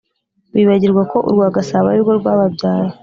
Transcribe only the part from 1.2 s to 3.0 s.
urwa Gasabo arirwo rwababyaye